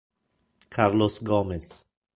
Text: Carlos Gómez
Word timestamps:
Carlos 0.71 1.21
Gómez 1.21 1.85